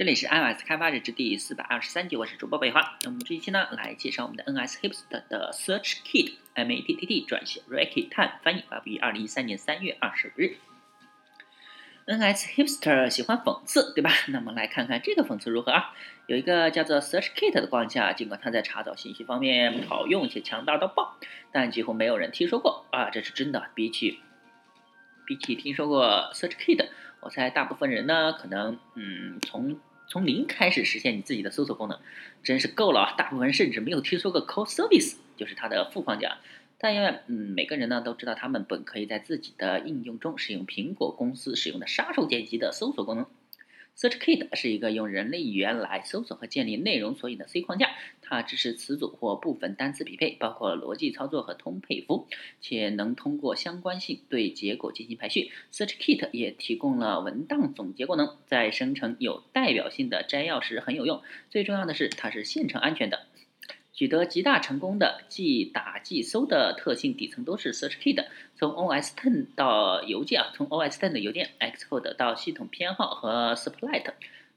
[0.00, 2.96] 这里是 iOS 开发日志第四百二十三集，我是主播北华。
[3.04, 10.56] 那么这一期呢，来介绍我们的 NSHipster 的 Search Kit M A T T T 转写 Ricky Tan 翻译，发布于二零一三年三月二十五日。
[12.06, 14.10] NSHipster 喜欢讽刺，对吧？
[14.28, 15.94] 那么来看看这个讽刺如何啊？
[16.26, 21.18] 有一个叫做 Search Kit 的框架，尽管它在查找信息方面好用且强大到爆，
[21.52, 23.10] 但几乎没有人听说过啊！
[23.10, 23.68] 这是真的。
[23.74, 24.18] 比起
[25.26, 26.88] 比起听说过 Search Kit，
[27.20, 29.78] 我猜大部分人呢，可能嗯从
[30.10, 31.96] 从零开始实现你自己的搜索功能，
[32.42, 33.14] 真是够了啊！
[33.16, 36.38] 大部分人甚至没有听说过 Core Service，就是它的副框架。
[36.78, 43.26] 但因为嗯，每个人呢都知道，他们本可以在自己的应用中使用苹果公司使用的杀手锏级的搜索功能。
[44.00, 47.90] Search Kit 是一个用人类语言来搜索和建立内容索引的 C 框架，
[48.22, 52.26] 它支持词组或部分单词匹配，包括逻辑操作和通配符，
[52.62, 55.50] 且能通过相关性对结果进行排序。
[55.70, 61.20] Search Kit 也提供了文档总结功能，在生成有代表性的摘要时很有用。
[61.50, 63.26] 最重要的是，它是现成安全的。
[64.00, 68.24] 取得极大成功的即打即搜的特性底层都是 Search Kit。
[68.56, 74.06] 从 OS Ten 到邮件啊，从 OS Ten 的邮件 Xcode 到系统编号和 Spotlight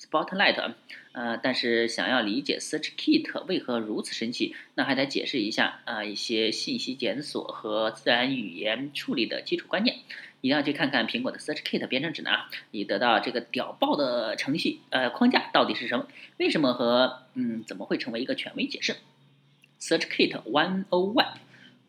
[0.00, 0.74] Spotlight，
[1.12, 9.98] 呃，但是想要理解 Search Kit 为何如此神奇，那还得解释一下啊一些信息检索和自然语言处理的基础观念。
[10.40, 18.96] 一定要去看看苹果的 Search Kit 编程指南啊，以得到这个屌爆的程序呃框架到底是什么，为什么和嗯怎么会成为一个权威解释。
[19.80, 21.34] Search Kit One O One，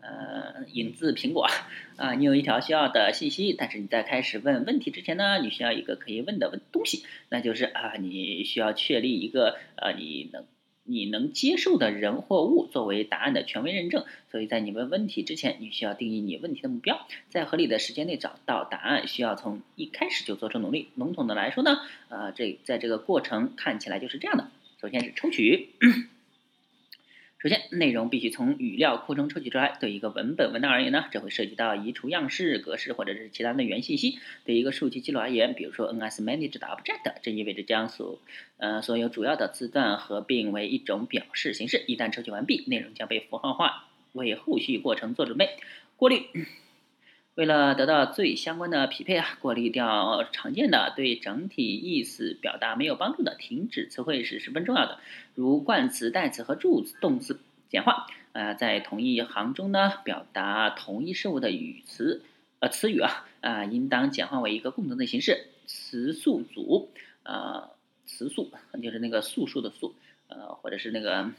[0.00, 1.48] 呃，引自苹果
[1.96, 2.14] 啊。
[2.14, 10.44] 你有一条需要的信息，但是你在开始问问题之前呢，你需要一个可以问的问东西，那就是啊，你需要确立一个呃，你能
[10.84, 14.04] 你能接受的人或物作为答案的权威认证。
[14.30, 20.88] 所以在你问问题之前，你需要定义你问题的目标，在合理的时间内找到答案，需要从一开始就做出努力。
[20.94, 24.50] 笼统的来说呢，呃，这在这个过程看起来就是这样的。
[24.80, 25.70] 首先是抽取。
[27.42, 29.76] 首先，内容必须从语料库中抽取出来。
[29.80, 34.20] 对一个文本文档而言呢，这会涉及到移除样式、格式或者是其他的原信息。
[34.44, 38.20] 对一个数据记录而言，比如说 NSManaged Object，这意味着将所
[38.58, 41.82] 呃所有主要的字段合并为一种表示形式。
[41.88, 45.48] 一旦抽取完毕，内容将被符号化，为后续过程做准备。
[45.96, 46.22] 过滤。
[47.34, 54.98] 为了得到最相关的匹配啊，过滤掉常见的对整体意思表达没有帮助的停止词汇是十分重要的。
[55.34, 58.06] 如冠词、代词和助词、动词简化。
[58.32, 62.22] 呃，在同一行中呢，表达同一事物的语词
[62.60, 65.46] 呃词语啊啊，应当简化为一个共同的形式。
[65.66, 66.90] 词素组
[67.22, 67.70] 呃，
[68.04, 68.50] 词素
[68.82, 69.94] 就是那个素数的素
[70.28, 71.30] 呃，或者是那个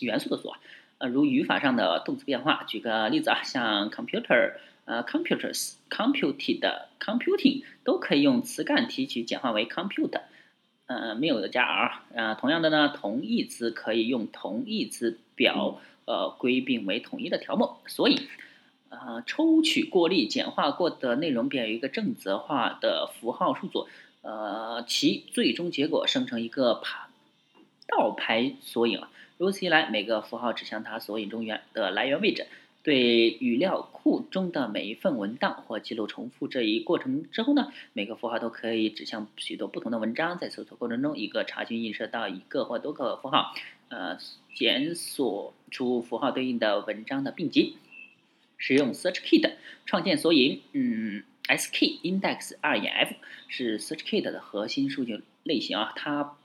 [0.00, 0.60] 元素的素啊。
[0.98, 2.64] 呃，如语法上的动词变化。
[2.64, 4.54] 举个例子啊，像 computer。
[4.86, 10.20] 呃，computers、computed、computing 都可以用词干提取简化为 compute，
[10.86, 12.02] 呃，没有加 r。
[12.14, 17.76] 呃，同样的呢，同义词可以用同义词表呃归并为统一的条目。
[17.86, 18.28] 所以，
[18.90, 23.88] 呃，抽取过滤简化过的内容变为一个正则化的符号数组，
[24.20, 27.08] 呃，其最终结果生成一个排
[27.88, 29.00] 倒排索引。
[29.38, 32.46] 如此一来，每个符号指向它索引中原的来源位置。
[32.84, 40.38] 对语料库中的每一份文档或记录重复这一过程之后呢，每个符号都可以指向许多不同的文章。
[40.38, 43.54] 在搜索过程中，一个查询映射到一个或多个符号，
[43.88, 44.18] 呃，
[44.54, 47.78] 检索出符号对应的文章的并集。
[48.58, 49.54] 使用 Search Kit
[49.86, 53.14] 创建索引，嗯，SK Index 二眼 F
[53.48, 56.36] 是 Search Kit 的核心数据类型啊，它。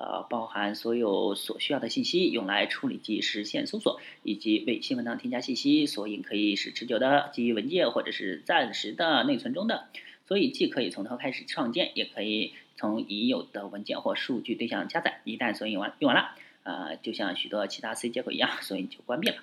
[0.00, 5.84] 呃，包含所有所需要的信息，用来处理及实现搜索，以及为新文档添加信息。
[5.84, 9.88] 索引可以是持久的，基于文件或者是暂时的内存中的。
[10.26, 15.20] 所以既可以从头开始创建，也可以从已有的文件或数据对象加载。
[15.24, 16.30] 一旦索引完用完了，
[16.62, 19.36] 呃，就像许多其他 C 接口一样，索引就关闭了。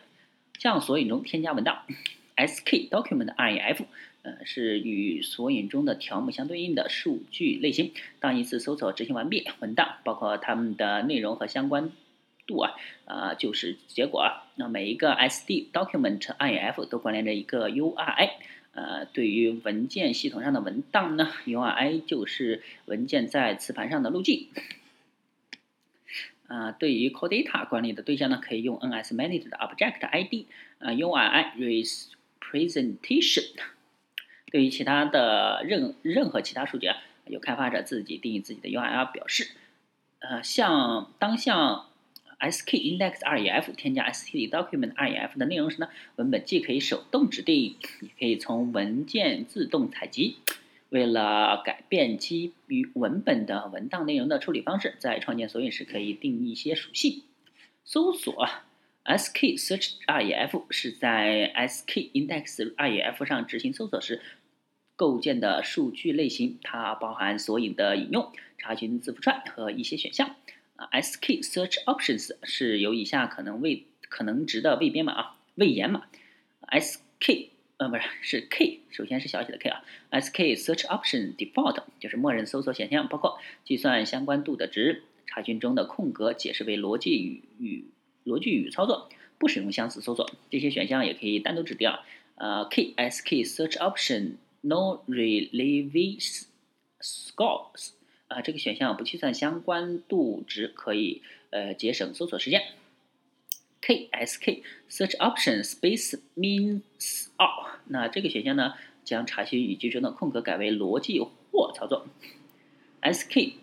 [0.58, 1.84] 向索引中添加文档
[2.36, 3.86] ，SK Document REF。
[4.28, 7.94] 呃，是与索引中的条目相对应的数据类型。
[8.20, 11.92] 当一次搜索执行完毕，文档包括它们的内容和相关
[12.46, 12.74] 度啊，
[13.06, 14.44] 啊就是结果啊。
[14.56, 18.32] 那每一个 SD document IF 都关联着一个 URI。
[18.74, 24.50] 呃，对于文件系统上的文档呢，URI 就是文件在磁盘上的路径。
[26.48, 30.48] 啊，对于 Core Data 管理的对象呢，可以用 NSManaged Object ID。
[30.80, 31.96] 呃，URI
[32.42, 33.77] Representation。
[34.52, 39.50] 对于其他的任任何其他数据啊，由开发者自己定义自己的 URL 表示。
[40.20, 41.86] 呃，像当向
[42.40, 50.38] skIndex.ref 添加 stdocument.ref 的内容时呢，文本既可以手动指定，也可以从文件自动采集。
[50.90, 57.24] 为了改变基于文本的文档内容的处理方式，在创建索引时可以定义一些属性。
[57.84, 58.48] 搜索
[59.08, 64.22] sk search ref 是在 sk index ref 上执行搜索时
[64.96, 70.36] 构建的数据类型，它包含索引的引用、查询字符串和一些选项。
[70.76, 76.08] 啊，sk search options 是由以下可能位可能值的位编码啊位延码
[76.70, 77.48] ，sk。
[77.78, 79.84] 呃，不是，是 k，首先是小写的 k 啊。
[80.14, 87.86] sk search option default 就是默认搜索选项，包括计算相关度的值、查询中的空格解释为逻辑语语
[88.28, 90.30] 逻辑与操作，不使用相似搜索。
[90.52, 91.90] 这些选项也可以单独指定。
[92.36, 96.44] 呃，k sk search option no relevance
[97.02, 97.92] scores
[98.28, 102.62] 啊，这个选项不计算相关度值，可以呃节省搜索时间。
[103.80, 108.74] KSK Search Option Space Means All，那这个选项呢，
[109.06, 112.06] 将查询语句中的空格改为逻辑或操作。
[113.02, 113.54] SK，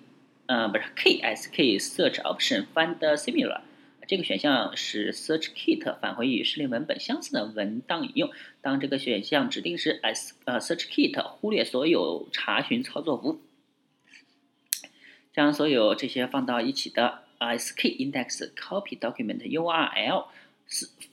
[0.46, 3.60] 呃，不是 KSK Search Option Find Similar，
[4.06, 8.30] 这个选项是 Search Kit 返回与示例文本相似的文档引用。
[8.60, 13.40] 当这个选项指定时，S 呃 Search Kit 忽略所有查询操作符，
[15.32, 17.24] 将所有这些放到一起的。
[17.44, 20.28] sk index copy document URL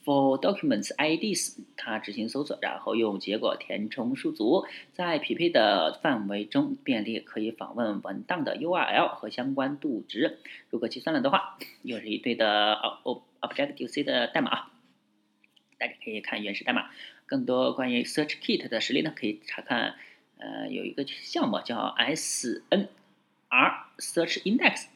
[0.04, 10.40] for documents IDs，它执行搜索，然后用结果填充数组，在匹配的范围中便利可以访问文档的 URL 和相关度值。
[10.70, 12.80] 如果计算了的话，又是一堆的
[13.42, 14.72] Objective C 的代码，
[15.78, 16.90] 大家可以看原始代码。
[17.26, 19.96] 更多关于 Search Kit 的实例呢，可以查看
[20.38, 22.88] 呃有一个项目叫 SNR
[23.98, 24.88] Search Index。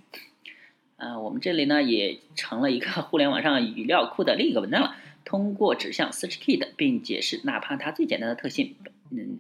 [0.98, 4.96] 呃，我们这里呢也成了一个互联网上语料库的另一个文章了。
[5.26, 8.76] 通过指向 Search Kit 并解释，哪怕它最简单的特性，
[9.12, 9.40] 嗯，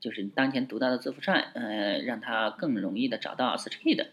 [0.00, 4.06] 就是当前读到的字符串，呃，让它更容易的找到 Search Kit。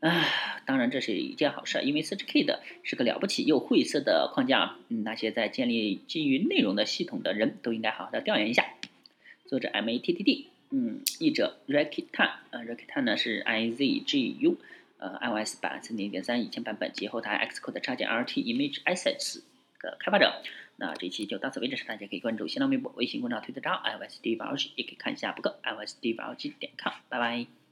[0.00, 0.24] 啊，
[0.66, 8.64] 当然这是一件好事，因为 Search Kit 是个了不起又晦涩的框架，嗯，那些在建立基于内容的系统的人都应该好好的调研一下。
[9.44, 14.56] 作者 M A T T D，嗯，译者 Rakitan，呃，Rakitan 呢是 I Z G U。
[14.98, 19.42] 呃，iOS 版三点零点三以前版本及后台 Xcode 插件 RT Image Assets
[19.80, 20.42] 的开发者。
[20.76, 26.92] 那这期就到此为止，大家可以关注新浪微博、微信公众号、推特账号 iOS D 八二七，也可以看一下博客 iOS D 八二七点 com。
[27.08, 27.65] 拜拜。